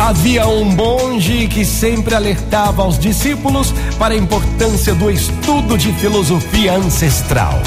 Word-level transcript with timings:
Havia 0.00 0.48
um 0.48 0.64
monge 0.64 1.46
que 1.46 1.64
sempre 1.64 2.14
alertava 2.14 2.82
aos 2.82 2.98
discípulos 2.98 3.72
para 3.98 4.14
a 4.14 4.16
importância 4.16 4.94
do 4.94 5.08
estudo 5.08 5.78
de 5.78 5.92
filosofia 5.92 6.74
ancestral. 6.74 7.60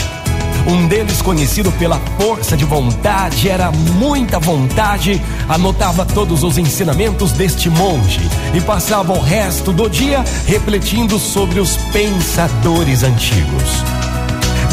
Um 0.68 0.86
deles, 0.88 1.22
conhecido 1.22 1.72
pela 1.74 1.98
força 2.20 2.58
de 2.58 2.66
vontade, 2.66 3.48
era 3.48 3.72
muita 3.72 4.38
vontade, 4.38 5.22
anotava 5.48 6.06
todos 6.06 6.44
os 6.44 6.58
ensinamentos 6.58 7.32
deste 7.32 7.70
monge 7.70 8.20
e 8.54 8.60
passava 8.60 9.14
o 9.14 9.22
resto 9.22 9.72
do 9.72 9.90
dia 9.90 10.26
refletindo 10.46 11.18
sobre 11.18 11.62
os 11.62 11.78
pensadores 11.94 13.04
antigos. 13.04 14.03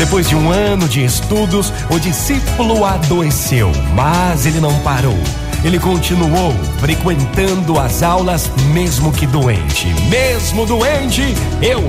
Depois 0.01 0.27
de 0.27 0.35
um 0.35 0.51
ano 0.51 0.89
de 0.89 1.05
estudos, 1.05 1.71
o 1.91 2.01
discípulo 2.01 2.87
adoeceu, 2.87 3.71
mas 3.95 4.47
ele 4.47 4.59
não 4.59 4.73
parou. 4.81 5.19
Ele 5.63 5.79
continuou 5.79 6.55
frequentando 6.79 7.79
as 7.79 8.03
aulas, 8.03 8.51
mesmo 8.73 9.13
que 9.13 9.27
doente. 9.27 9.89
Mesmo 10.09 10.65
doente, 10.65 11.35
eu 11.61 11.83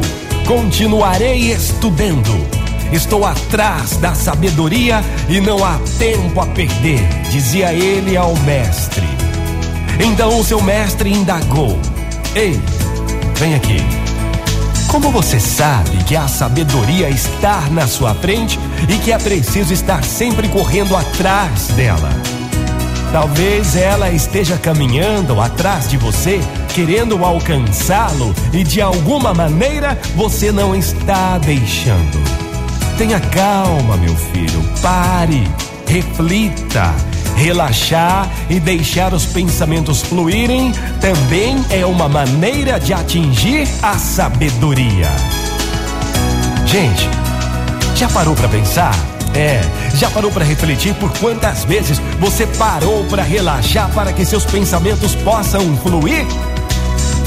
continuarei 0.46 1.54
estudando. 1.54 2.46
Estou 2.92 3.26
atrás 3.26 3.96
da 3.96 4.14
sabedoria 4.14 5.02
e 5.30 5.40
não 5.40 5.64
há 5.64 5.80
tempo 5.98 6.42
a 6.42 6.46
perder, 6.48 7.08
dizia 7.30 7.74
ele 7.74 8.18
ao 8.18 8.36
mestre. 8.40 9.08
Então 10.02 10.38
o 10.38 10.44
seu 10.44 10.62
mestre 10.62 11.14
indagou: 11.14 11.80
Ei, 12.36 12.60
vem 13.38 13.56
aqui. 13.56 14.01
Como 14.92 15.10
você 15.10 15.40
sabe 15.40 16.04
que 16.04 16.18
a 16.18 16.28
sabedoria 16.28 17.10
está 17.10 17.62
na 17.72 17.88
sua 17.88 18.14
frente 18.14 18.60
e 18.90 18.98
que 18.98 19.14
é 19.14 19.18
preciso 19.18 19.72
estar 19.72 20.04
sempre 20.04 20.50
correndo 20.50 20.98
atrás 20.98 21.68
dela? 21.70 22.10
Talvez 23.10 23.78
ela 23.78 24.12
esteja 24.12 24.58
caminhando 24.58 25.40
atrás 25.40 25.90
de 25.90 25.96
você, 25.96 26.42
querendo 26.76 27.24
alcançá-lo 27.24 28.36
e 28.52 28.66
de 28.66 28.82
alguma 28.82 29.34
maneira 29.34 29.98
você 30.14 30.52
não 30.52 30.76
está 30.76 31.38
deixando. 31.38 32.22
Tenha 32.98 33.22
calma, 33.22 33.96
meu 33.96 34.16
filho. 34.16 34.62
Pare, 34.82 35.50
reflita. 35.88 36.94
Relaxar 37.36 38.30
e 38.50 38.60
deixar 38.60 39.14
os 39.14 39.26
pensamentos 39.26 40.02
fluírem 40.02 40.72
também 41.00 41.56
é 41.70 41.86
uma 41.86 42.08
maneira 42.08 42.80
de 42.80 42.94
atingir 42.94 43.68
a 43.82 43.98
sabedoria. 43.98 45.10
Gente, 46.66 47.10
já 47.96 48.08
parou 48.10 48.36
para 48.36 48.48
pensar? 48.48 48.94
É, 49.34 49.62
já 49.96 50.10
parou 50.10 50.32
para 50.32 50.44
refletir 50.44 50.94
por 50.96 51.12
quantas 51.20 51.64
vezes 51.64 52.00
você 52.20 52.46
parou 52.46 53.06
para 53.06 53.24
relaxar 53.24 53.90
para 53.92 54.12
que 54.12 54.26
seus 54.26 54.46
pensamentos 54.46 55.16
possam 55.16 55.76
fluir? 55.78 56.26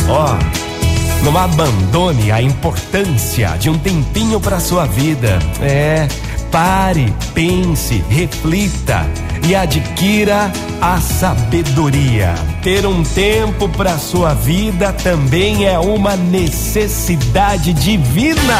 Ó, 0.09 0.27
oh, 0.27 1.25
não 1.25 1.37
abandone 1.39 2.31
a 2.31 2.43
importância 2.43 3.57
de 3.59 3.71
um 3.71 3.79
tempinho 3.79 4.39
para 4.39 4.61
sua 4.61 4.85
vida. 4.85 5.39
É, 5.61 6.07
pare, 6.51 7.13
pense, 7.33 8.05
reflita 8.11 9.07
e 9.47 9.55
adquira 9.55 10.51
a 10.81 11.01
sabedoria. 11.01 12.35
Ter 12.63 12.87
um 12.87 13.03
tempo 13.03 13.69
para 13.69 13.99
sua 13.99 14.35
vida 14.35 14.93
também 14.93 15.67
é 15.67 15.79
uma 15.79 16.17
necessidade 16.17 17.73
divina. 17.73 18.59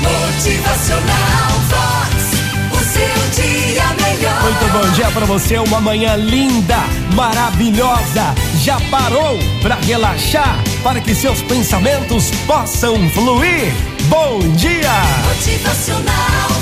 Motivacional 0.00 1.50
Vox, 1.68 2.24
o 2.72 2.84
seu 2.84 3.42
dia 3.42 3.84
melhor. 4.02 4.42
Muito 4.42 4.72
bom 4.72 4.92
dia 4.94 5.10
para 5.10 5.26
você, 5.26 5.58
uma 5.58 5.80
manhã 5.80 6.16
linda, 6.16 6.78
maravilhosa. 7.14 8.34
Já 8.62 8.80
parou 8.90 9.38
para 9.62 9.76
relaxar? 9.76 10.58
para 10.84 11.00
que 11.00 11.14
seus 11.14 11.40
pensamentos 11.40 12.30
possam 12.46 13.08
fluir. 13.08 13.72
Bom 14.02 14.38
dia! 14.54 14.92
Motivacional 15.26 16.53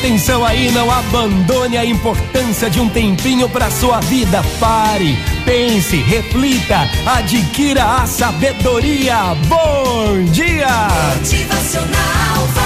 atenção 0.00 0.42
aí, 0.46 0.70
não 0.70 0.90
abandone 0.90 1.76
a 1.76 1.84
importância 1.84 2.70
de 2.70 2.80
um 2.80 2.88
tempinho 2.88 3.48
para 3.50 3.70
sua 3.70 4.00
vida. 4.00 4.42
Pare, 4.58 5.16
pense, 5.44 5.96
reflita, 5.96 6.88
adquira 7.04 7.84
a 7.84 8.06
sabedoria. 8.06 9.36
Bom 9.46 10.24
dia! 10.32 10.88
Motivacional. 11.18 12.59